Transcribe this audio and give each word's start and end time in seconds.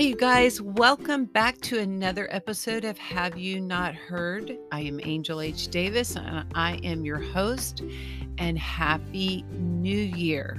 Hey, 0.00 0.08
you 0.08 0.16
guys, 0.16 0.62
welcome 0.62 1.26
back 1.26 1.60
to 1.60 1.78
another 1.78 2.26
episode 2.30 2.86
of 2.86 2.96
Have 2.96 3.36
You 3.36 3.60
Not 3.60 3.94
Heard? 3.94 4.56
I 4.72 4.80
am 4.80 4.98
Angel 5.04 5.42
H. 5.42 5.68
Davis, 5.68 6.16
and 6.16 6.46
I 6.54 6.76
am 6.76 7.04
your 7.04 7.18
host. 7.18 7.82
And 8.38 8.58
Happy 8.58 9.44
New 9.50 9.98
Year 9.98 10.58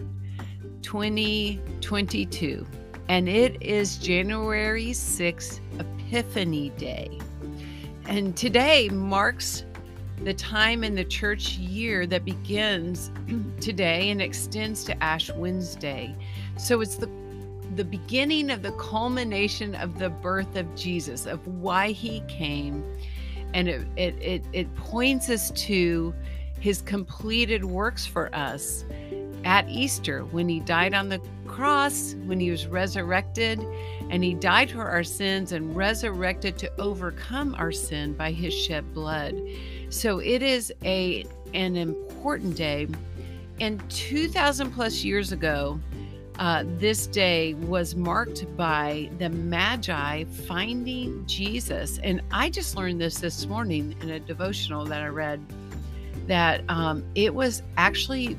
2022. 0.83 2.67
And 3.09 3.27
it 3.27 3.59
is 3.63 3.97
January 3.97 4.91
6th, 4.91 5.59
Epiphany 5.79 6.69
Day. 6.77 7.17
And 8.05 8.37
today 8.37 8.89
marks 8.89 9.65
the 10.23 10.35
time 10.35 10.83
in 10.83 10.93
the 10.93 11.03
church 11.03 11.57
year 11.57 12.05
that 12.05 12.25
begins 12.25 13.09
today 13.59 14.11
and 14.11 14.21
extends 14.21 14.83
to 14.83 15.03
Ash 15.03 15.31
Wednesday. 15.31 16.15
So 16.57 16.81
it's 16.81 16.97
the 16.97 17.09
the 17.75 17.85
beginning 17.85 18.49
of 18.49 18.61
the 18.61 18.71
culmination 18.73 19.75
of 19.75 19.97
the 19.97 20.09
birth 20.09 20.55
of 20.55 20.73
Jesus, 20.75 21.25
of 21.25 21.45
why 21.47 21.91
he 21.91 22.21
came. 22.27 22.83
And 23.53 23.67
it, 23.67 23.87
it, 23.95 24.15
it, 24.21 24.43
it 24.53 24.75
points 24.75 25.29
us 25.29 25.51
to 25.51 26.13
his 26.59 26.81
completed 26.81 27.65
works 27.65 28.05
for 28.05 28.33
us 28.35 28.85
at 29.43 29.67
Easter 29.67 30.23
when 30.25 30.47
he 30.47 30.59
died 30.59 30.93
on 30.93 31.09
the 31.09 31.19
cross, 31.47 32.15
when 32.25 32.39
he 32.39 32.51
was 32.51 32.67
resurrected, 32.67 33.59
and 34.09 34.23
he 34.23 34.33
died 34.33 34.69
for 34.69 34.83
our 34.83 35.03
sins 35.03 35.51
and 35.51 35.75
resurrected 35.75 36.57
to 36.59 36.71
overcome 36.79 37.55
our 37.55 37.71
sin 37.71 38.13
by 38.13 38.31
his 38.31 38.53
shed 38.53 38.93
blood. 38.93 39.35
So 39.89 40.19
it 40.19 40.41
is 40.41 40.71
a 40.83 41.25
an 41.53 41.75
important 41.75 42.55
day. 42.55 42.87
And 43.59 43.81
2000 43.89 44.71
plus 44.71 45.03
years 45.03 45.31
ago, 45.31 45.79
uh, 46.41 46.63
this 46.65 47.05
day 47.05 47.53
was 47.53 47.93
marked 47.95 48.47
by 48.57 49.07
the 49.19 49.29
Magi 49.29 50.23
finding 50.23 51.23
Jesus. 51.27 51.99
And 51.99 52.19
I 52.31 52.49
just 52.49 52.75
learned 52.75 52.99
this 52.99 53.19
this 53.19 53.45
morning 53.45 53.95
in 54.01 54.09
a 54.09 54.19
devotional 54.19 54.83
that 54.85 55.03
I 55.03 55.07
read 55.07 55.39
that 56.25 56.63
um, 56.67 57.03
it 57.13 57.35
was 57.35 57.61
actually, 57.77 58.35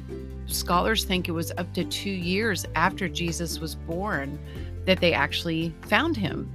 scholars 0.46 1.04
think 1.04 1.28
it 1.28 1.32
was 1.32 1.52
up 1.58 1.72
to 1.74 1.84
two 1.84 2.10
years 2.10 2.66
after 2.74 3.08
Jesus 3.08 3.60
was 3.60 3.76
born 3.76 4.36
that 4.84 4.98
they 4.98 5.12
actually 5.12 5.72
found 5.82 6.16
him. 6.16 6.50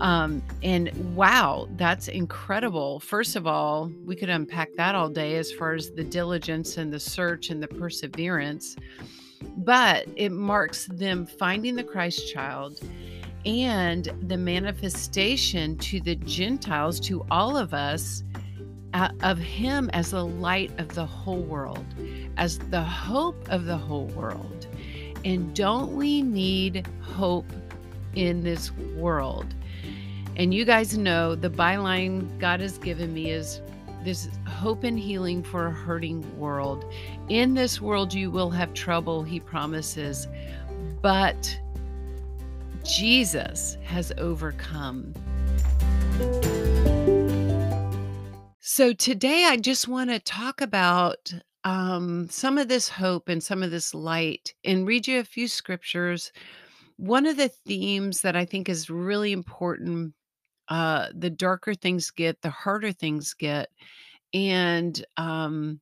Um, 0.00 0.42
and 0.64 0.90
wow, 1.14 1.68
that's 1.76 2.08
incredible. 2.08 2.98
First 2.98 3.36
of 3.36 3.46
all, 3.46 3.92
we 4.04 4.16
could 4.16 4.30
unpack 4.30 4.74
that 4.74 4.96
all 4.96 5.08
day 5.08 5.36
as 5.36 5.52
far 5.52 5.74
as 5.74 5.92
the 5.92 6.02
diligence 6.02 6.76
and 6.76 6.92
the 6.92 6.98
search 6.98 7.50
and 7.50 7.62
the 7.62 7.68
perseverance 7.68 8.74
but 9.58 10.06
it 10.16 10.32
marks 10.32 10.86
them 10.86 11.26
finding 11.26 11.76
the 11.76 11.84
Christ 11.84 12.32
child 12.32 12.80
and 13.44 14.10
the 14.22 14.36
manifestation 14.36 15.76
to 15.78 16.00
the 16.00 16.16
Gentiles, 16.16 17.00
to 17.00 17.24
all 17.30 17.56
of 17.56 17.72
us, 17.72 18.22
uh, 18.94 19.10
of 19.22 19.38
Him 19.38 19.90
as 19.92 20.10
the 20.10 20.24
light 20.24 20.70
of 20.78 20.88
the 20.94 21.06
whole 21.06 21.42
world, 21.42 21.84
as 22.36 22.58
the 22.58 22.82
hope 22.82 23.48
of 23.48 23.64
the 23.64 23.76
whole 23.76 24.06
world. 24.08 24.66
And 25.24 25.54
don't 25.54 25.94
we 25.94 26.22
need 26.22 26.86
hope 27.00 27.50
in 28.14 28.42
this 28.42 28.72
world? 28.96 29.54
And 30.36 30.54
you 30.54 30.64
guys 30.64 30.96
know 30.96 31.34
the 31.34 31.50
byline 31.50 32.38
God 32.38 32.60
has 32.60 32.78
given 32.78 33.12
me 33.12 33.30
is 33.30 33.60
this 34.04 34.28
hope 34.46 34.84
and 34.84 34.98
healing 34.98 35.42
for 35.42 35.66
a 35.66 35.70
hurting 35.70 36.38
world. 36.38 36.84
In 37.28 37.54
this 37.54 37.80
world, 37.80 38.14
you 38.14 38.30
will 38.30 38.50
have 38.50 38.72
trouble, 38.74 39.22
he 39.22 39.40
promises, 39.40 40.28
but 41.02 41.58
Jesus 42.84 43.76
has 43.82 44.12
overcome. 44.18 45.14
So, 48.60 48.92
today 48.92 49.46
I 49.46 49.56
just 49.56 49.88
want 49.88 50.10
to 50.10 50.20
talk 50.20 50.60
about 50.60 51.32
um, 51.64 52.28
some 52.30 52.58
of 52.58 52.68
this 52.68 52.88
hope 52.88 53.28
and 53.28 53.42
some 53.42 53.62
of 53.62 53.70
this 53.70 53.92
light 53.92 54.54
and 54.64 54.86
read 54.86 55.06
you 55.06 55.18
a 55.18 55.24
few 55.24 55.48
scriptures. 55.48 56.32
One 56.96 57.26
of 57.26 57.36
the 57.36 57.48
themes 57.48 58.20
that 58.22 58.36
I 58.36 58.44
think 58.44 58.68
is 58.68 58.88
really 58.88 59.32
important 59.32 60.14
uh, 60.68 61.08
the 61.14 61.30
darker 61.30 61.74
things 61.74 62.10
get, 62.10 62.40
the 62.42 62.50
harder 62.50 62.92
things 62.92 63.34
get, 63.34 63.70
and 64.34 65.04
um, 65.16 65.80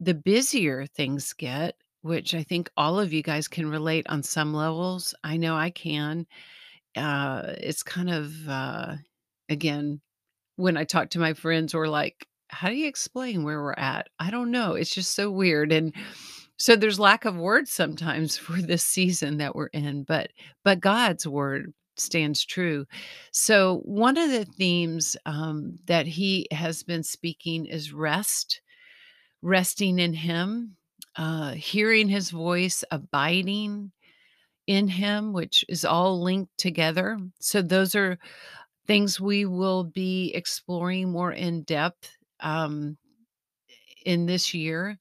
the 0.00 0.14
busier 0.14 0.86
things 0.86 1.32
get, 1.34 1.76
which 2.02 2.34
I 2.34 2.42
think 2.42 2.70
all 2.76 2.98
of 2.98 3.12
you 3.12 3.22
guys 3.22 3.48
can 3.48 3.70
relate 3.70 4.06
on 4.08 4.22
some 4.22 4.54
levels. 4.54 5.14
I 5.22 5.36
know 5.36 5.56
I 5.56 5.70
can. 5.70 6.26
Uh, 6.96 7.54
it's 7.58 7.82
kind 7.82 8.10
of, 8.10 8.48
uh, 8.48 8.96
again, 9.48 10.00
when 10.56 10.76
I 10.76 10.84
talk 10.84 11.10
to 11.10 11.18
my 11.18 11.34
friends, 11.34 11.74
we're 11.74 11.88
like, 11.88 12.26
how 12.48 12.68
do 12.68 12.74
you 12.74 12.88
explain 12.88 13.44
where 13.44 13.62
we're 13.62 13.72
at? 13.74 14.08
I 14.18 14.30
don't 14.30 14.50
know. 14.50 14.74
It's 14.74 14.94
just 14.94 15.14
so 15.14 15.30
weird. 15.30 15.72
And 15.72 15.94
so 16.56 16.76
there's 16.76 16.98
lack 17.00 17.24
of 17.24 17.36
words 17.36 17.70
sometimes 17.70 18.36
for 18.38 18.60
this 18.60 18.82
season 18.82 19.38
that 19.38 19.54
we're 19.54 19.66
in, 19.68 20.02
but 20.04 20.30
but 20.64 20.80
God's 20.80 21.26
word 21.26 21.72
stands 22.00 22.44
true. 22.44 22.86
So, 23.32 23.78
one 23.84 24.16
of 24.16 24.30
the 24.30 24.44
themes 24.44 25.16
um, 25.26 25.78
that 25.86 26.06
he 26.06 26.46
has 26.50 26.82
been 26.82 27.02
speaking 27.02 27.66
is 27.66 27.92
rest, 27.92 28.60
resting 29.42 29.98
in 29.98 30.12
him, 30.12 30.76
uh, 31.16 31.52
hearing 31.52 32.08
his 32.08 32.30
voice, 32.30 32.84
abiding 32.90 33.92
in 34.66 34.88
him, 34.88 35.32
which 35.32 35.64
is 35.68 35.84
all 35.84 36.22
linked 36.22 36.56
together. 36.58 37.18
So, 37.40 37.62
those 37.62 37.94
are 37.94 38.18
things 38.86 39.20
we 39.20 39.44
will 39.44 39.84
be 39.84 40.32
exploring 40.34 41.12
more 41.12 41.32
in 41.32 41.62
depth 41.62 42.16
um, 42.40 42.96
in 44.04 44.26
this 44.26 44.54
year. 44.54 44.98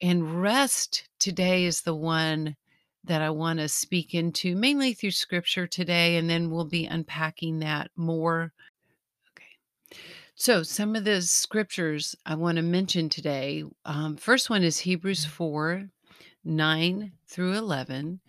And 0.00 0.40
rest 0.40 1.08
today 1.18 1.64
is 1.64 1.82
the 1.82 1.94
one 1.94 2.56
that 3.08 3.22
I 3.22 3.30
want 3.30 3.58
to 3.58 3.68
speak 3.68 4.14
into, 4.14 4.54
mainly 4.54 4.94
through 4.94 5.10
scripture 5.10 5.66
today, 5.66 6.16
and 6.16 6.30
then 6.30 6.50
we'll 6.50 6.64
be 6.64 6.86
unpacking 6.86 7.58
that 7.58 7.90
more. 7.96 8.52
Okay. 9.32 10.00
So, 10.34 10.62
some 10.62 10.94
of 10.94 11.04
the 11.04 11.20
scriptures 11.22 12.14
I 12.24 12.36
want 12.36 12.56
to 12.56 12.62
mention 12.62 13.08
today. 13.08 13.64
Um, 13.84 14.16
first 14.16 14.48
one 14.48 14.62
is 14.62 14.78
Hebrews 14.78 15.24
4 15.24 15.88
9 16.44 17.12
through 17.26 17.52
11. 17.54 18.20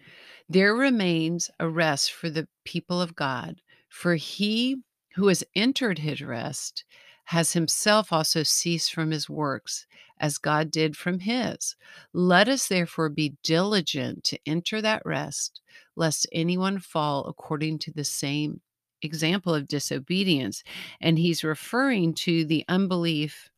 There 0.49 0.75
remains 0.75 1.51
a 1.59 1.69
rest 1.69 2.11
for 2.11 2.29
the 2.29 2.47
people 2.65 3.01
of 3.01 3.15
God, 3.15 3.61
for 3.87 4.15
he 4.15 4.77
who 5.15 5.27
has 5.27 5.43
entered 5.55 5.99
his 5.99 6.21
rest 6.21 6.83
has 7.25 7.53
himself 7.53 8.11
also 8.11 8.41
ceased 8.41 8.91
from 8.91 9.11
his 9.11 9.29
works, 9.29 9.85
as 10.19 10.37
God 10.37 10.71
did 10.71 10.97
from 10.97 11.19
his. 11.19 11.75
Let 12.13 12.47
us 12.47 12.67
therefore 12.67 13.09
be 13.09 13.35
diligent 13.43 14.23
to 14.25 14.39
enter 14.45 14.81
that 14.81 15.01
rest, 15.05 15.61
lest 15.95 16.27
anyone 16.31 16.79
fall 16.79 17.25
according 17.25 17.79
to 17.79 17.91
the 17.91 18.03
same 18.03 18.61
example 19.01 19.55
of 19.55 19.67
disobedience. 19.67 20.63
And 20.99 21.17
he's 21.17 21.43
referring 21.43 22.13
to 22.15 22.45
the 22.45 22.65
unbelief 22.67 23.49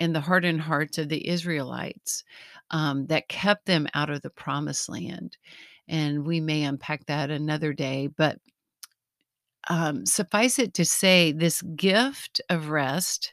and 0.00 0.14
the 0.14 0.20
hardened 0.20 0.62
hearts 0.62 0.98
of 0.98 1.08
the 1.08 1.28
Israelites 1.28 2.24
um, 2.70 3.06
that 3.06 3.28
kept 3.28 3.66
them 3.66 3.86
out 3.94 4.10
of 4.10 4.22
the 4.22 4.30
promised 4.30 4.88
land. 4.88 5.36
And 5.86 6.26
we 6.26 6.40
may 6.40 6.64
unpack 6.64 7.06
that 7.06 7.30
another 7.30 7.72
day, 7.72 8.08
but 8.08 8.38
um, 9.68 10.04
suffice 10.04 10.58
it 10.58 10.74
to 10.74 10.84
say, 10.84 11.32
this 11.32 11.62
gift 11.62 12.40
of 12.50 12.68
rest 12.70 13.32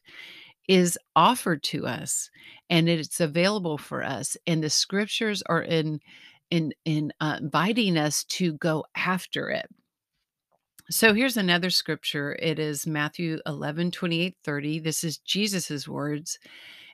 is 0.72 0.98
offered 1.18 1.62
to 1.62 1.86
us 1.86 2.30
and 2.70 2.88
it's 2.88 3.20
available 3.20 3.78
for 3.78 4.06
us. 4.06 4.38
And 4.48 4.64
the 4.64 4.70
scriptures 4.70 5.44
are 5.48 5.62
in 5.62 6.00
in 6.50 6.72
in 6.86 7.12
uh, 7.20 7.40
inviting 7.42 7.98
us 7.98 8.24
to 8.24 8.54
go 8.54 8.86
after 8.96 9.50
it. 9.50 9.66
So 10.90 11.14
here's 11.14 11.36
another 11.36 11.70
scripture. 11.72 12.38
It 12.42 12.58
is 12.58 12.88
Matthew 12.88 13.40
11, 13.46 13.92
28, 13.92 14.38
30. 14.46 14.80
This 14.80 15.04
is 15.04 15.18
Jesus's 15.18 15.90
words, 15.90 16.40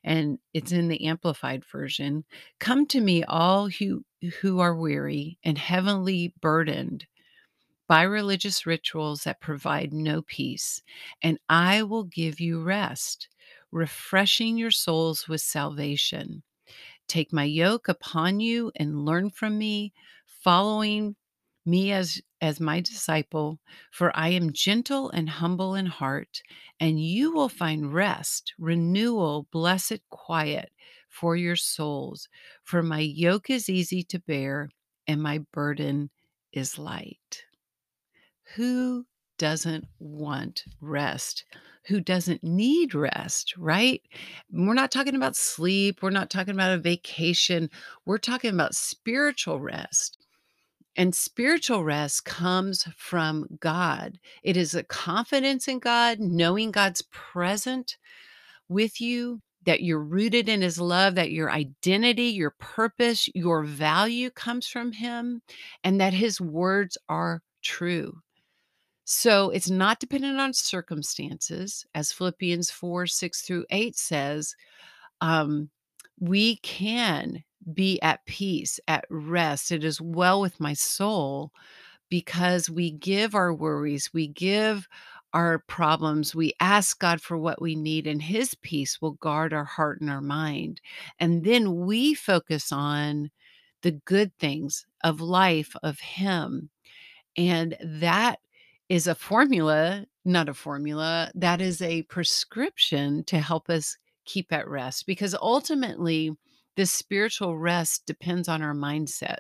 and 0.04 0.40
it's 0.56 0.72
in 0.72 0.88
the 0.88 1.06
Amplified 1.06 1.64
Version. 1.64 2.24
Come 2.60 2.88
to 2.88 3.00
me, 3.00 3.24
all 3.26 3.70
who, 3.70 4.04
who 4.42 4.60
are 4.60 4.76
weary 4.76 5.38
and 5.44 5.58
heavily 5.58 6.34
burdened, 6.42 7.06
by 7.88 8.02
religious 8.02 8.66
rituals 8.66 9.24
that 9.24 9.40
provide 9.40 9.94
no 9.94 10.22
peace, 10.24 10.84
and 11.22 11.40
I 11.48 11.84
will 11.84 12.04
give 12.04 12.40
you 12.40 12.62
rest, 12.62 13.30
refreshing 13.72 14.58
your 14.58 14.72
souls 14.72 15.28
with 15.28 15.42
salvation. 15.42 16.44
Take 17.08 17.34
my 17.34 17.44
yoke 17.44 17.88
upon 17.88 18.40
you 18.40 18.72
and 18.76 19.06
learn 19.06 19.30
from 19.30 19.58
me, 19.58 19.94
following 20.26 21.16
me 21.66 21.92
as 21.92 22.22
as 22.42 22.60
my 22.60 22.80
disciple 22.80 23.60
for 23.92 24.16
I 24.16 24.30
am 24.30 24.54
gentle 24.54 25.10
and 25.10 25.28
humble 25.30 25.76
in 25.76 25.86
heart 25.88 26.42
and 26.80 27.02
you 27.04 27.34
will 27.34 27.50
find 27.50 27.94
rest 27.94 28.54
renewal 28.58 29.48
blessed 29.52 30.00
quiet 30.10 30.72
for 31.10 31.36
your 31.36 31.56
souls 31.58 32.30
for 32.64 32.82
my 32.84 33.00
yoke 33.00 33.50
is 33.50 33.70
easy 33.70 34.04
to 34.04 34.20
bear 34.20 34.70
and 35.08 35.22
my 35.22 35.40
burden 35.52 36.10
is 36.54 36.78
light 36.80 37.44
Who 38.56 39.06
doesn't 39.38 39.86
want 40.00 40.66
rest? 40.82 41.46
Who 41.86 42.02
doesn't 42.02 42.44
need 42.44 42.94
rest, 42.94 43.56
right? 43.58 44.02
We're 44.52 44.74
not 44.74 44.92
talking 44.92 45.16
about 45.16 45.36
sleep. 45.36 46.02
We're 46.02 46.10
not 46.10 46.30
talking 46.30 46.54
about 46.54 46.74
a 46.74 46.78
vacation. 46.78 47.70
We're 48.06 48.18
talking 48.18 48.54
about 48.54 48.76
spiritual 48.76 49.60
rest. 49.60 50.18
And 50.98 51.14
spiritual 51.14 51.84
rest 51.84 52.26
comes 52.26 52.88
from 52.98 53.48
God. 53.60 54.20
It 54.44 54.58
is 54.58 54.74
a 54.74 54.84
confidence 54.84 55.68
in 55.68 55.80
God, 55.80 56.20
knowing 56.20 56.72
God's 56.72 57.04
present 57.04 57.98
with 58.68 59.00
you, 59.00 59.40
that 59.66 59.84
you're 59.84 60.04
rooted 60.04 60.50
in 60.50 60.62
his 60.62 60.80
love, 60.80 61.16
that 61.16 61.32
your 61.32 61.52
identity, 61.52 62.24
your 62.24 62.56
purpose, 62.60 63.30
your 63.36 63.64
value 63.64 64.30
comes 64.30 64.68
from 64.68 64.92
him, 64.94 65.42
and 65.84 66.02
that 66.02 66.14
his 66.14 66.42
words 66.42 66.98
are 67.08 67.42
true. 67.62 68.22
So 69.10 69.52
it's 69.52 69.70
not 69.70 70.02
dependent 70.02 70.38
on 70.38 70.52
circumstances, 70.52 71.86
as 71.96 72.12
Philippians 72.12 72.70
4 72.72 73.08
6 73.08 73.42
through 73.42 73.66
8 73.70 73.96
says. 73.96 74.54
Um, 75.22 75.70
we 76.20 76.58
can 76.58 77.42
be 77.74 78.02
at 78.02 78.26
peace, 78.26 78.82
at 78.90 79.06
rest. 79.10 79.72
It 79.72 79.86
is 79.86 80.02
well 80.02 80.42
with 80.42 80.60
my 80.60 80.74
soul 80.74 81.54
because 82.10 82.70
we 82.70 82.92
give 82.92 83.34
our 83.34 83.54
worries, 83.54 84.14
we 84.14 84.28
give 84.28 84.90
our 85.34 85.60
problems, 85.60 86.36
we 86.36 86.52
ask 86.60 87.00
God 87.00 87.22
for 87.22 87.38
what 87.38 87.62
we 87.62 87.76
need, 87.78 88.08
and 88.08 88.22
His 88.22 88.56
peace 88.56 89.02
will 89.02 89.12
guard 89.12 89.54
our 89.54 89.64
heart 89.64 90.02
and 90.02 90.10
our 90.10 90.22
mind. 90.22 90.82
And 91.18 91.46
then 91.46 91.86
we 91.86 92.14
focus 92.14 92.74
on 92.74 93.32
the 93.84 93.92
good 93.92 94.38
things 94.38 94.86
of 95.06 95.22
life, 95.22 95.78
of 95.82 96.02
Him. 96.02 96.70
And 97.38 97.78
that 97.82 98.40
is 98.90 99.08
a 99.08 99.16
formula, 99.16 100.06
not 100.26 100.50
a 100.50 100.54
formula, 100.54 101.32
that 101.36 101.62
is 101.62 101.82
a 101.82 102.04
prescription 102.04 103.24
to 103.26 103.40
help 103.40 103.70
us 103.70 103.98
keep 104.26 104.52
at 104.52 104.68
rest 104.68 105.06
because 105.06 105.36
ultimately, 105.36 106.32
this 106.76 106.92
spiritual 106.92 107.58
rest 107.58 108.06
depends 108.06 108.48
on 108.48 108.62
our 108.62 108.76
mindset. 108.76 109.40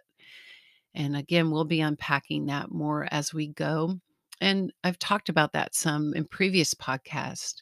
And 0.96 1.16
again, 1.16 1.52
we'll 1.52 1.66
be 1.66 1.82
unpacking 1.82 2.48
that 2.48 2.72
more 2.72 3.08
as 3.12 3.32
we 3.34 3.48
go. 3.50 4.00
And 4.42 4.74
I've 4.84 4.98
talked 4.98 5.30
about 5.30 5.54
that 5.54 5.76
some 5.76 6.14
in 6.16 6.26
previous 6.26 6.74
podcasts. 6.74 7.62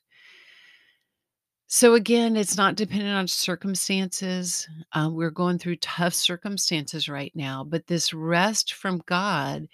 So 1.67 1.95
again, 1.95 2.37
it's 2.37 2.57
not 2.57 2.75
dependent 2.75 3.15
on 3.15 3.27
circumstances. 3.27 4.67
Uh, 4.93 5.09
we're 5.11 5.31
going 5.31 5.57
through 5.57 5.77
tough 5.77 6.13
circumstances 6.13 7.09
right 7.09 7.33
now, 7.35 7.63
but 7.63 7.87
this 7.87 8.13
rest 8.13 8.73
from 8.73 9.01
God 9.07 9.67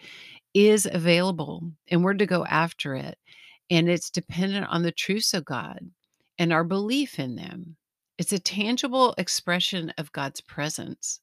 is 0.54 0.88
available 0.92 1.72
and 1.90 2.04
we're 2.04 2.14
to 2.14 2.26
go 2.26 2.46
after 2.46 2.96
it. 2.96 3.18
And 3.70 3.90
it's 3.90 4.10
dependent 4.10 4.68
on 4.70 4.84
the 4.84 4.92
truths 4.92 5.34
of 5.34 5.46
God 5.46 5.80
and 6.38 6.52
our 6.52 6.64
belief 6.64 7.20
in 7.20 7.36
them. 7.36 7.78
It's 8.18 8.34
a 8.34 8.40
tangible 8.40 9.16
expression 9.18 9.94
of 9.98 10.12
God's 10.12 10.42
presence. 10.42 11.20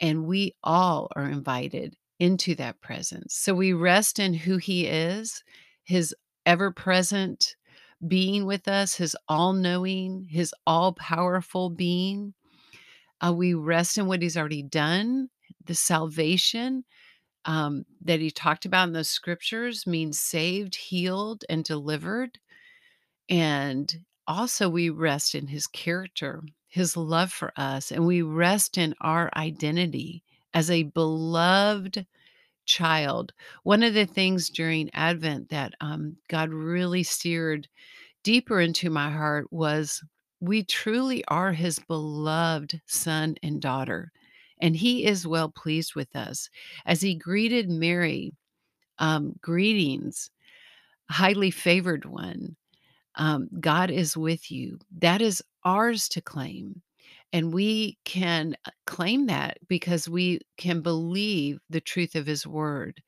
And 0.00 0.26
we 0.26 0.54
all 0.62 1.10
are 1.16 1.28
invited 1.28 1.96
into 2.18 2.54
that 2.54 2.80
presence. 2.80 3.34
So 3.34 3.54
we 3.54 3.72
rest 3.72 4.18
in 4.18 4.32
who 4.32 4.56
He 4.56 4.86
is, 4.86 5.42
His 5.84 6.14
ever 6.46 6.70
present 6.70 7.56
being 8.06 8.46
with 8.46 8.68
us, 8.68 8.94
His 8.94 9.16
all 9.28 9.52
knowing, 9.52 10.26
His 10.30 10.54
all 10.66 10.92
powerful 10.92 11.68
being. 11.68 12.34
Uh, 13.20 13.32
we 13.32 13.54
rest 13.54 13.98
in 13.98 14.06
what 14.06 14.22
He's 14.22 14.36
already 14.36 14.62
done, 14.62 15.28
the 15.66 15.74
salvation 15.74 16.84
um, 17.44 17.84
that 18.02 18.20
He 18.20 18.30
talked 18.30 18.64
about 18.64 18.88
in 18.88 18.94
the 18.94 19.04
scriptures 19.04 19.86
means 19.86 20.18
saved, 20.20 20.74
healed, 20.74 21.44
and 21.48 21.64
delivered. 21.64 22.38
And 23.28 24.04
also, 24.26 24.68
we 24.68 24.90
rest 24.90 25.34
in 25.34 25.48
His 25.48 25.66
character 25.66 26.42
his 26.72 26.96
love 26.96 27.30
for 27.30 27.52
us, 27.54 27.92
and 27.92 28.06
we 28.06 28.22
rest 28.22 28.78
in 28.78 28.94
our 29.02 29.30
identity 29.36 30.22
as 30.54 30.70
a 30.70 30.84
beloved 30.84 32.06
child. 32.64 33.34
One 33.62 33.82
of 33.82 33.92
the 33.92 34.06
things 34.06 34.48
during 34.48 34.88
Advent 34.94 35.50
that 35.50 35.74
um, 35.82 36.16
God 36.28 36.48
really 36.48 37.02
seared 37.02 37.68
deeper 38.22 38.58
into 38.58 38.88
my 38.88 39.10
heart 39.10 39.52
was 39.52 40.02
we 40.40 40.64
truly 40.64 41.22
are 41.26 41.52
his 41.52 41.78
beloved 41.78 42.80
son 42.86 43.36
and 43.42 43.60
daughter, 43.60 44.10
and 44.62 44.76
he 44.76 45.04
is 45.04 45.26
well 45.26 45.50
pleased 45.50 45.94
with 45.96 46.16
us. 46.16 46.48
As 46.86 47.02
he 47.02 47.14
greeted 47.14 47.68
Mary, 47.70 48.32
um, 48.98 49.34
greetings, 49.42 50.30
highly 51.10 51.50
favored 51.50 52.06
one 52.06 52.56
um, 53.16 53.48
God 53.60 53.90
is 53.90 54.16
with 54.16 54.50
you. 54.50 54.78
That 54.98 55.20
is 55.22 55.42
ours 55.64 56.08
to 56.10 56.20
claim. 56.20 56.82
And 57.32 57.52
we 57.52 57.98
can 58.04 58.56
uh, 58.66 58.70
claim 58.86 59.26
that 59.26 59.58
because 59.68 60.08
we 60.08 60.40
can 60.56 60.80
believe 60.82 61.60
the 61.70 61.80
truth 61.80 62.14
of 62.14 62.26
his 62.26 62.46
word. 62.46 63.02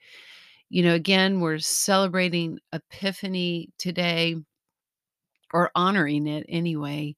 You 0.71 0.83
know, 0.83 0.95
again, 0.95 1.41
we're 1.41 1.59
celebrating 1.59 2.59
Epiphany 2.73 3.71
today 3.79 4.37
or 5.53 5.71
honoring 5.75 6.27
it 6.27 6.47
anyway. 6.49 7.17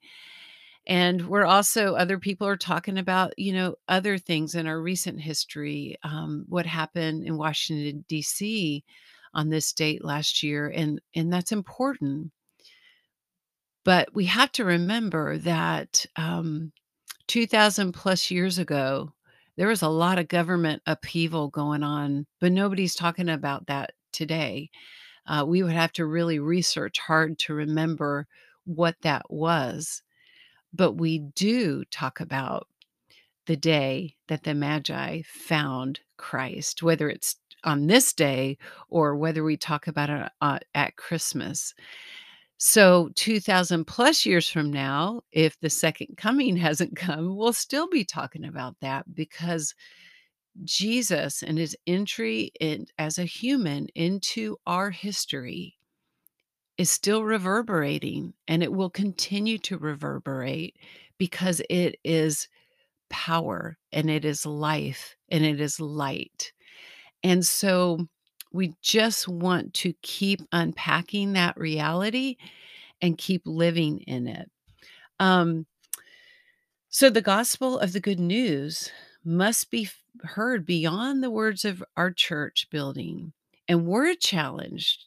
And 0.87 1.29
we're 1.29 1.45
also, 1.45 1.95
other 1.95 2.19
people 2.19 2.47
are 2.47 2.57
talking 2.57 2.99
about, 2.99 3.37
you 3.39 3.53
know, 3.53 3.75
other 3.89 4.19
things 4.19 4.55
in 4.55 4.67
our 4.67 4.81
recent 4.81 5.21
history, 5.21 5.97
um, 6.05 6.45
what 6.49 6.67
happened 6.67 7.27
in 7.27 7.37
Washington, 7.37 8.05
D.C. 8.09 8.85
on 9.35 9.51
this 9.51 9.73
date 9.73 10.05
last 10.05 10.43
year. 10.43 10.69
And, 10.69 11.01
and 11.15 11.33
that's 11.33 11.53
important 11.53 12.31
but 13.87 14.13
we 14.13 14.25
have 14.25 14.51
to 14.51 14.65
remember 14.65 15.39
that 15.39 16.05
um, 16.17 16.73
2000 17.29 17.93
plus 17.93 18.33
years 18.33 18.59
ago, 18.59 19.13
there 19.57 19.69
was 19.69 19.81
a 19.81 19.89
lot 19.89 20.19
of 20.19 20.27
government 20.27 20.83
upheaval 20.87 21.51
going 21.51 21.85
on, 21.85 22.27
but 22.41 22.51
nobody's 22.51 22.97
talking 22.97 23.29
about 23.29 23.69
that 23.69 23.93
today. 24.13 24.71
Uh, 25.25 25.45
we 25.47 25.63
would 25.63 25.73
have 25.73 25.93
to 25.93 26.05
really 26.05 26.41
research 26.41 26.99
hard 26.99 27.39
to 27.39 27.55
remember 27.55 28.27
what 28.65 28.97
that 29.03 29.31
was. 29.31 30.03
But 30.77 30.93
we 30.93 31.19
do 31.19 31.85
talk 31.87 32.21
about 32.21 32.69
the 33.47 33.57
day 33.57 34.17
that 34.29 34.43
the 34.43 34.55
Magi 34.55 35.23
found 35.25 36.01
Christ, 36.17 36.83
whether 36.83 37.09
it's 37.09 37.37
on 37.65 37.87
this 37.87 38.13
day 38.13 38.59
or 38.89 39.17
whether 39.17 39.43
we 39.43 39.57
talk 39.57 39.87
about 39.87 40.11
it 40.11 40.31
uh, 40.41 40.59
at 40.75 40.97
Christmas. 40.97 41.75
So 42.59 43.11
2000 43.17 43.85
plus 43.87 44.25
years 44.25 44.49
from 44.49 44.71
now, 44.71 45.21
if 45.33 45.59
the 45.61 45.71
second 45.71 46.17
coming 46.17 46.57
hasn't 46.59 46.97
come, 46.97 47.37
we'll 47.37 47.53
still 47.53 47.89
be 47.89 48.05
talking 48.05 48.45
about 48.45 48.77
that 48.81 49.15
because 49.15 49.75
Jesus 50.65 51.43
and 51.43 51.59
his 51.59 51.77
entry 51.87 52.51
in 52.61 52.87
as 52.99 53.19
a 53.19 53.25
human 53.25 53.89
into 53.95 54.57
our 54.67 54.91
history 54.91 55.77
is 56.79 56.91
still 56.91 57.25
reverberating 57.25 58.35
and 58.49 58.63
it 58.63 58.73
will 58.73 58.91
continue 58.91 59.59
to 59.59 59.79
reverberate 59.79 60.77
because 61.19 61.63
it 61.71 61.97
is 62.05 62.49
power 63.09 63.79
and 63.93 64.11
it 64.11 64.25
is 64.25 64.45
life 64.45 65.17
and 65.31 65.45
it 65.45 65.61
is 65.61 65.81
light. 65.81 66.53
And 67.23 67.45
so 67.45 68.07
we 68.53 68.75
just 68.83 69.29
want 69.29 69.75
to 69.75 69.95
keep 70.03 70.41
unpacking 70.53 71.33
that 71.33 71.57
reality 71.57 72.37
and 73.01 73.19
keep 73.19 73.43
living 73.45 73.99
in 74.01 74.27
it. 74.27 74.51
Um, 75.19 75.67
so, 76.89 77.11
the 77.11 77.23
gospel 77.23 77.79
of 77.79 77.93
the 77.93 78.01
good 78.01 78.21
news 78.21 78.91
must 79.25 79.71
be 79.71 79.89
heard 80.23 80.65
beyond 80.65 81.23
the 81.23 81.31
words 81.31 81.65
of 81.65 81.85
our 81.97 82.11
church 82.11 82.69
building. 82.71 83.33
And 83.69 83.87
we're 83.87 84.15
challenged 84.15 85.05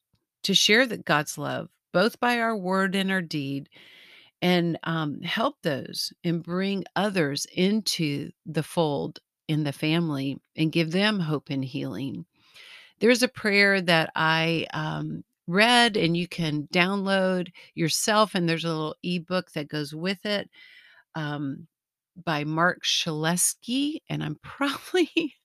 to 0.50 0.56
share 0.56 0.88
that 0.88 1.06
God's 1.06 1.38
love, 1.38 1.70
both 1.94 2.20
by 2.20 2.40
our 2.40 2.58
word 2.58 2.96
and 2.96 3.12
our 3.12 3.22
deed, 3.22 3.70
and 4.42 4.80
um, 4.84 5.22
help 5.22 5.58
those 5.62 6.12
and 6.24 6.42
bring 6.42 6.86
others 6.96 7.46
into 7.54 8.32
the 8.48 8.64
fold 8.64 9.20
in 9.48 9.64
the 9.64 9.72
family 9.72 10.40
and 10.56 10.72
give 10.72 10.92
them 10.92 11.20
hope 11.20 11.52
and 11.52 11.64
healing. 11.64 12.26
There's 13.00 13.22
a 13.22 13.28
prayer 13.28 13.80
that 13.80 14.10
I 14.16 14.66
um, 14.74 15.24
read 15.46 15.96
and 15.96 16.18
you 16.18 16.28
can 16.28 16.68
download 16.74 17.50
yourself, 17.76 18.34
and 18.34 18.50
there's 18.50 18.66
a 18.66 18.70
little 18.70 18.96
ebook 19.04 19.52
that 19.52 19.68
goes 19.68 19.94
with 19.94 20.26
it 20.26 20.50
um, 21.14 21.68
by 22.26 22.44
Marc 22.44 22.84
Shaleski. 22.84 24.00
And 24.10 24.24
I'm 24.24 24.40
probably 24.42 25.36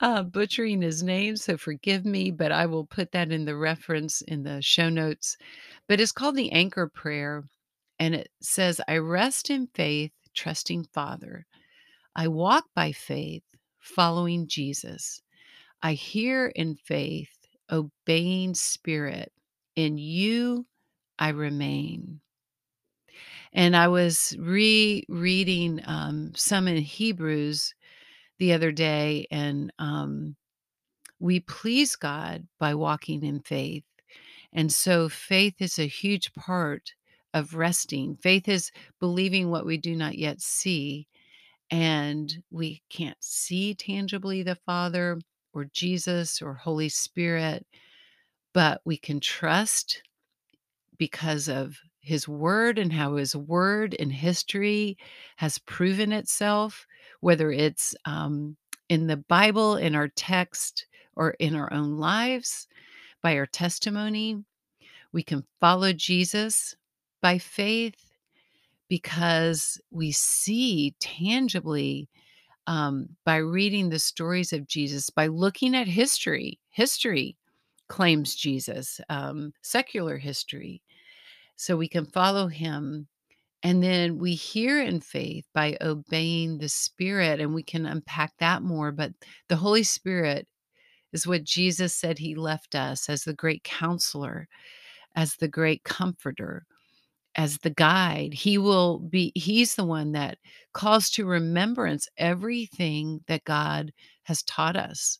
uh, 0.00 0.22
butchering 0.22 0.82
his 0.82 1.02
name, 1.02 1.36
so 1.36 1.56
forgive 1.56 2.04
me, 2.04 2.30
but 2.30 2.52
I 2.52 2.66
will 2.66 2.84
put 2.84 3.12
that 3.12 3.32
in 3.32 3.44
the 3.44 3.56
reference 3.56 4.20
in 4.22 4.42
the 4.42 4.62
show 4.62 4.88
notes. 4.88 5.36
But 5.88 6.00
it's 6.00 6.12
called 6.12 6.36
the 6.36 6.52
Anchor 6.52 6.88
Prayer, 6.88 7.44
and 7.98 8.14
it 8.14 8.28
says, 8.40 8.80
I 8.88 8.98
rest 8.98 9.50
in 9.50 9.68
faith, 9.74 10.12
trusting 10.34 10.86
Father. 10.92 11.46
I 12.14 12.28
walk 12.28 12.64
by 12.74 12.92
faith, 12.92 13.44
following 13.80 14.46
Jesus. 14.46 15.22
I 15.82 15.94
hear 15.94 16.46
in 16.46 16.76
faith, 16.76 17.30
obeying 17.70 18.54
spirit. 18.54 19.32
In 19.74 19.96
you 19.96 20.66
I 21.18 21.30
remain. 21.30 22.20
And 23.54 23.74
I 23.76 23.88
was 23.88 24.36
rereading 24.38 25.80
um, 25.86 26.32
some 26.34 26.68
in 26.68 26.76
Hebrews 26.76 27.74
the 28.42 28.52
other 28.52 28.72
day, 28.72 29.24
and 29.30 29.72
um, 29.78 30.34
we 31.20 31.38
please 31.38 31.94
God 31.94 32.44
by 32.58 32.74
walking 32.74 33.22
in 33.22 33.38
faith. 33.38 33.84
And 34.52 34.72
so 34.72 35.08
faith 35.08 35.54
is 35.60 35.78
a 35.78 35.86
huge 35.86 36.34
part 36.34 36.92
of 37.34 37.54
resting. 37.54 38.16
Faith 38.16 38.48
is 38.48 38.72
believing 38.98 39.48
what 39.48 39.64
we 39.64 39.76
do 39.76 39.94
not 39.94 40.18
yet 40.18 40.40
see. 40.40 41.06
And 41.70 42.42
we 42.50 42.82
can't 42.90 43.16
see 43.20 43.76
tangibly 43.76 44.42
the 44.42 44.56
Father 44.56 45.20
or 45.54 45.66
Jesus 45.72 46.42
or 46.42 46.54
Holy 46.54 46.88
Spirit, 46.88 47.64
but 48.52 48.80
we 48.84 48.96
can 48.96 49.20
trust 49.20 50.02
because 50.98 51.48
of 51.48 51.78
his 52.00 52.26
word 52.26 52.76
and 52.76 52.92
how 52.92 53.14
his 53.14 53.36
word 53.36 53.94
in 53.94 54.10
history 54.10 54.98
has 55.36 55.58
proven 55.58 56.10
itself, 56.10 56.88
whether 57.22 57.50
it's 57.50 57.94
um, 58.04 58.56
in 58.88 59.06
the 59.06 59.16
Bible, 59.16 59.76
in 59.76 59.94
our 59.94 60.08
text, 60.08 60.86
or 61.16 61.30
in 61.38 61.54
our 61.54 61.72
own 61.72 61.96
lives 61.96 62.66
by 63.22 63.36
our 63.36 63.46
testimony. 63.46 64.42
We 65.12 65.22
can 65.22 65.44
follow 65.60 65.92
Jesus 65.92 66.76
by 67.20 67.38
faith 67.38 68.12
because 68.88 69.80
we 69.90 70.10
see 70.12 70.94
tangibly 71.00 72.08
um, 72.66 73.08
by 73.24 73.36
reading 73.36 73.88
the 73.88 73.98
stories 73.98 74.52
of 74.52 74.66
Jesus, 74.66 75.10
by 75.10 75.28
looking 75.28 75.74
at 75.74 75.86
history. 75.86 76.58
History 76.70 77.36
claims 77.88 78.34
Jesus, 78.34 79.00
um, 79.08 79.52
secular 79.62 80.16
history. 80.16 80.82
So 81.56 81.76
we 81.76 81.88
can 81.88 82.06
follow 82.06 82.48
him. 82.48 83.06
And 83.62 83.82
then 83.82 84.18
we 84.18 84.34
hear 84.34 84.82
in 84.82 85.00
faith 85.00 85.44
by 85.54 85.76
obeying 85.80 86.58
the 86.58 86.68
Spirit, 86.68 87.40
and 87.40 87.54
we 87.54 87.62
can 87.62 87.86
unpack 87.86 88.32
that 88.38 88.62
more. 88.62 88.90
But 88.90 89.12
the 89.48 89.56
Holy 89.56 89.84
Spirit 89.84 90.48
is 91.12 91.26
what 91.26 91.44
Jesus 91.44 91.94
said 91.94 92.18
he 92.18 92.34
left 92.34 92.74
us 92.74 93.08
as 93.08 93.22
the 93.22 93.34
great 93.34 93.62
counselor, 93.62 94.48
as 95.14 95.36
the 95.36 95.48
great 95.48 95.84
comforter, 95.84 96.64
as 97.36 97.58
the 97.58 97.70
guide. 97.70 98.34
He 98.34 98.58
will 98.58 98.98
be, 98.98 99.30
he's 99.36 99.76
the 99.76 99.84
one 99.84 100.12
that 100.12 100.38
calls 100.72 101.08
to 101.10 101.24
remembrance 101.24 102.08
everything 102.16 103.20
that 103.28 103.44
God 103.44 103.92
has 104.24 104.42
taught 104.42 104.76
us. 104.76 105.18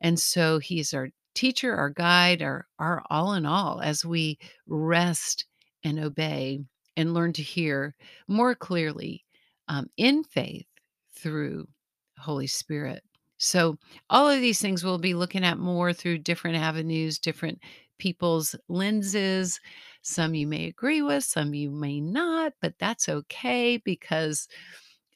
And 0.00 0.18
so 0.18 0.58
he's 0.58 0.92
our 0.92 1.10
teacher, 1.34 1.76
our 1.76 1.90
guide, 1.90 2.42
our, 2.42 2.66
our 2.78 3.04
all 3.10 3.34
in 3.34 3.46
all 3.46 3.80
as 3.80 4.04
we 4.04 4.38
rest 4.66 5.44
and 5.84 6.00
obey 6.00 6.64
and 6.96 7.14
learn 7.14 7.32
to 7.34 7.42
hear 7.42 7.94
more 8.28 8.54
clearly 8.54 9.24
um, 9.68 9.88
in 9.96 10.24
faith 10.24 10.66
through 11.14 11.66
Holy 12.18 12.46
Spirit. 12.46 13.02
So, 13.38 13.76
all 14.08 14.30
of 14.30 14.40
these 14.40 14.60
things 14.60 14.82
we'll 14.82 14.98
be 14.98 15.14
looking 15.14 15.44
at 15.44 15.58
more 15.58 15.92
through 15.92 16.18
different 16.18 16.56
avenues, 16.56 17.18
different 17.18 17.60
people's 17.98 18.54
lenses. 18.68 19.60
Some 20.02 20.34
you 20.34 20.46
may 20.46 20.66
agree 20.66 21.02
with, 21.02 21.24
some 21.24 21.52
you 21.54 21.70
may 21.70 22.00
not, 22.00 22.52
but 22.62 22.74
that's 22.78 23.08
okay 23.08 23.76
because 23.84 24.48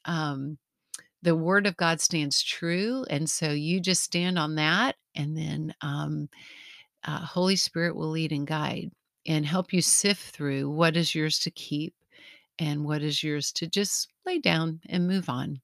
um, 0.05 0.57
the 1.23 1.35
word 1.35 1.65
of 1.65 1.77
God 1.77 2.01
stands 2.01 2.41
true. 2.43 3.05
And 3.09 3.29
so 3.29 3.51
you 3.51 3.79
just 3.79 4.03
stand 4.03 4.37
on 4.37 4.55
that, 4.55 4.95
and 5.15 5.35
then 5.35 5.73
um, 5.81 6.29
uh, 7.03 7.19
Holy 7.19 7.55
Spirit 7.55 7.95
will 7.95 8.09
lead 8.09 8.31
and 8.31 8.45
guide 8.45 8.91
and 9.25 9.45
help 9.45 9.73
you 9.73 9.81
sift 9.81 10.35
through 10.35 10.69
what 10.69 10.97
is 10.97 11.13
yours 11.15 11.39
to 11.39 11.51
keep 11.51 11.93
and 12.59 12.83
what 12.83 13.01
is 13.01 13.23
yours 13.23 13.51
to 13.53 13.67
just 13.67 14.07
lay 14.25 14.39
down 14.39 14.79
and 14.89 15.07
move 15.07 15.29
on. 15.29 15.61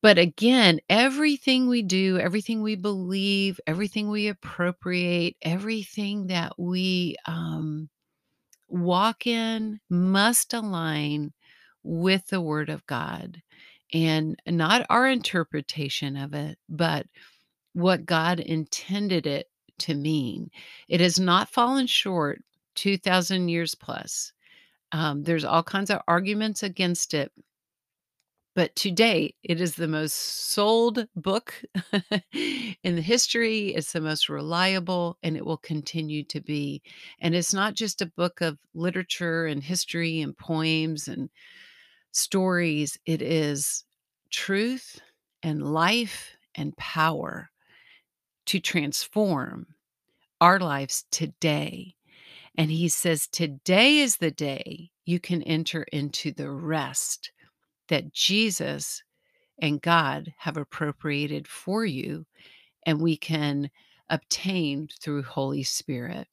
But 0.00 0.18
again, 0.18 0.78
everything 0.88 1.68
we 1.68 1.82
do, 1.82 2.18
everything 2.18 2.62
we 2.62 2.76
believe, 2.76 3.58
everything 3.66 4.08
we 4.08 4.28
appropriate, 4.28 5.36
everything 5.42 6.28
that 6.28 6.52
we 6.56 7.16
um, 7.26 7.88
walk 8.68 9.26
in 9.26 9.80
must 9.90 10.54
align 10.54 11.32
with 11.82 12.26
the 12.28 12.40
Word 12.40 12.68
of 12.68 12.86
God 12.86 13.42
and 13.92 14.40
not 14.46 14.86
our 14.88 15.08
interpretation 15.08 16.16
of 16.16 16.34
it, 16.34 16.58
but 16.68 17.06
what 17.72 18.06
God 18.06 18.40
intended 18.40 19.26
it 19.26 19.46
to 19.80 19.94
mean. 19.94 20.50
It 20.88 21.00
has 21.00 21.18
not 21.18 21.48
fallen 21.48 21.86
short 21.86 22.42
2,000 22.74 23.48
years 23.48 23.74
plus. 23.74 24.32
Um, 24.92 25.22
there's 25.22 25.44
all 25.44 25.62
kinds 25.62 25.90
of 25.90 26.00
arguments 26.08 26.62
against 26.62 27.14
it. 27.14 27.32
But 28.54 28.74
to 28.76 28.90
date, 28.90 29.36
it 29.44 29.60
is 29.60 29.76
the 29.76 29.86
most 29.86 30.14
sold 30.14 31.06
book 31.14 31.54
in 32.82 32.96
the 32.96 33.02
history. 33.02 33.68
It's 33.68 33.92
the 33.92 34.00
most 34.00 34.28
reliable, 34.28 35.16
and 35.22 35.36
it 35.36 35.46
will 35.46 35.58
continue 35.58 36.24
to 36.24 36.40
be. 36.40 36.82
And 37.20 37.36
it's 37.36 37.54
not 37.54 37.74
just 37.74 38.02
a 38.02 38.06
book 38.06 38.40
of 38.40 38.58
literature 38.74 39.46
and 39.46 39.62
history 39.62 40.20
and 40.20 40.36
poems 40.36 41.06
and 41.06 41.30
stories, 42.10 42.98
it 43.06 43.22
is 43.22 43.84
truth 44.30 45.00
and 45.42 45.62
life 45.62 46.36
and 46.54 46.76
power 46.76 47.50
to 48.48 48.60
transform 48.60 49.66
our 50.40 50.58
lives 50.58 51.04
today. 51.10 51.94
And 52.56 52.70
he 52.70 52.88
says, 52.88 53.26
Today 53.26 53.98
is 53.98 54.16
the 54.16 54.30
day 54.30 54.90
you 55.04 55.20
can 55.20 55.42
enter 55.42 55.82
into 55.92 56.32
the 56.32 56.50
rest 56.50 57.30
that 57.88 58.12
Jesus 58.12 59.02
and 59.60 59.82
God 59.82 60.32
have 60.38 60.56
appropriated 60.56 61.46
for 61.46 61.84
you, 61.84 62.24
and 62.86 63.02
we 63.02 63.18
can 63.18 63.70
obtain 64.08 64.88
through 64.98 65.24
Holy 65.24 65.62
Spirit. 65.62 66.26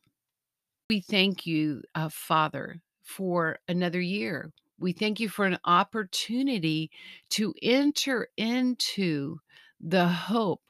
We 0.89 1.01
thank 1.01 1.45
you, 1.45 1.81
uh, 1.95 2.09
Father, 2.09 2.81
for 3.03 3.59
another 3.67 3.99
year. 3.99 4.53
We 4.79 4.93
thank 4.93 5.19
you 5.19 5.27
for 5.27 5.45
an 5.45 5.57
opportunity 5.65 6.91
to 7.31 7.53
enter 7.61 8.29
into 8.37 9.39
the 9.81 10.07
hope 10.07 10.61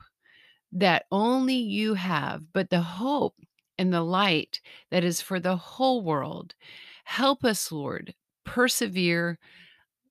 that 0.75 1.05
only 1.11 1.55
you 1.55 1.95
have, 1.95 2.43
but 2.53 2.69
the 2.69 2.81
hope 2.81 3.35
and 3.79 3.93
the 3.93 4.03
light 4.03 4.61
that 4.91 5.03
is 5.03 5.21
for 5.21 5.39
the 5.39 5.57
whole 5.57 6.03
world. 6.03 6.55
Help 7.05 7.43
us, 7.45 7.71
Lord, 7.71 8.13
persevere 8.45 9.39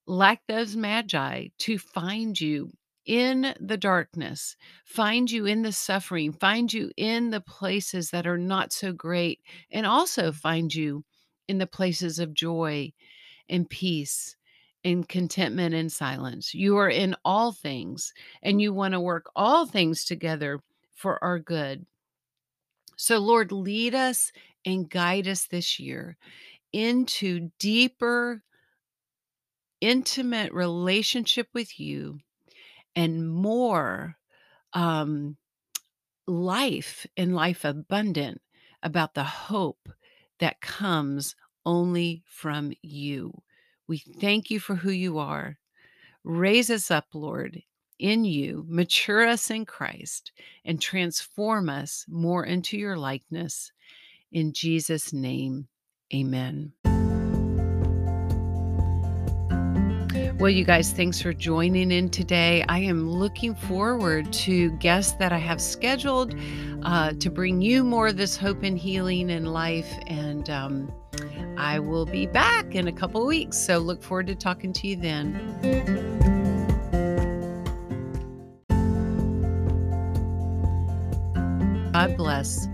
like 0.07 0.41
those 0.47 0.75
magi 0.75 1.47
to 1.59 1.77
find 1.77 2.39
you 2.39 2.71
in 3.05 3.55
the 3.59 3.77
darkness, 3.77 4.55
find 4.85 5.29
you 5.29 5.45
in 5.45 5.61
the 5.61 5.71
suffering, 5.71 6.33
find 6.33 6.73
you 6.73 6.91
in 6.97 7.29
the 7.29 7.41
places 7.41 8.09
that 8.09 8.27
are 8.27 8.37
not 8.37 8.73
so 8.73 8.91
great, 8.93 9.39
and 9.71 9.85
also 9.85 10.31
find 10.31 10.73
you 10.73 11.05
in 11.47 11.59
the 11.59 11.67
places 11.67 12.19
of 12.19 12.33
joy 12.33 12.91
and 13.49 13.69
peace 13.69 14.35
in 14.85 15.03
contentment 15.03 15.75
and 15.75 15.91
silence. 15.91 16.55
You 16.55 16.77
are 16.77 16.89
in 16.89 17.17
all 17.25 17.51
things, 17.51 18.13
and 18.43 18.61
you 18.61 18.73
want 18.73 18.93
to 18.93 19.01
work 19.01 19.29
all 19.35 19.67
things 19.67 20.05
together 20.05 20.61
for 20.95 21.21
our 21.23 21.39
good. 21.39 21.87
So, 22.97 23.19
Lord, 23.19 23.51
lead 23.51 23.95
us 23.95 24.31
and 24.65 24.89
guide 24.89 25.27
us 25.27 25.47
this 25.47 25.79
year 25.79 26.17
into 26.73 27.51
deeper, 27.59 28.43
intimate 29.81 30.51
relationship 30.53 31.47
with 31.53 31.79
you 31.79 32.19
and 32.95 33.29
more 33.29 34.17
um, 34.73 35.37
life 36.27 37.07
and 37.17 37.35
life 37.35 37.65
abundant 37.65 38.41
about 38.83 39.15
the 39.15 39.23
hope 39.25 39.89
that 40.39 40.61
comes 40.61 41.35
only 41.65 42.23
from 42.27 42.73
you. 42.81 43.33
We 43.87 43.99
thank 43.99 44.49
you 44.49 44.59
for 44.59 44.75
who 44.75 44.91
you 44.91 45.19
are. 45.19 45.57
Raise 46.23 46.69
us 46.71 46.89
up, 46.89 47.05
Lord, 47.13 47.61
in 47.99 48.25
you, 48.25 48.65
mature 48.67 49.27
us 49.27 49.49
in 49.51 49.65
Christ, 49.65 50.31
and 50.65 50.81
transform 50.81 51.69
us 51.69 52.05
more 52.09 52.45
into 52.45 52.77
your 52.77 52.97
likeness. 52.97 53.71
In 54.31 54.53
Jesus' 54.53 55.13
name, 55.13 55.67
amen. 56.13 56.73
Well, 60.37 60.49
you 60.49 60.65
guys, 60.65 60.91
thanks 60.91 61.21
for 61.21 61.31
joining 61.31 61.91
in 61.91 62.09
today. 62.09 62.65
I 62.67 62.79
am 62.79 63.09
looking 63.09 63.55
forward 63.55 64.33
to 64.33 64.71
guests 64.71 65.13
that 65.13 65.31
I 65.31 65.37
have 65.37 65.61
scheduled 65.61 66.35
uh, 66.83 67.13
to 67.13 67.29
bring 67.29 67.61
you 67.61 67.85
more 67.85 68.07
of 68.07 68.17
this 68.17 68.35
hope 68.35 68.63
and 68.63 68.77
healing 68.77 69.29
in 69.29 69.45
life. 69.45 69.91
And 70.07 70.49
um, 70.49 70.91
I 71.57 71.79
will 71.79 72.05
be 72.05 72.25
back 72.25 72.75
in 72.75 72.87
a 72.87 72.91
couple 72.91 73.25
weeks. 73.25 73.57
So 73.57 73.77
look 73.77 74.03
forward 74.03 74.27
to 74.27 74.35
talking 74.35 74.73
to 74.73 74.87
you 74.87 74.95
then. 74.95 75.33
God 81.93 82.17
bless. 82.17 82.67